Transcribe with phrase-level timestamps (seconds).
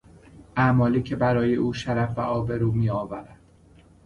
[0.57, 3.39] اعمالی که برای او شرف و آبرو میآورد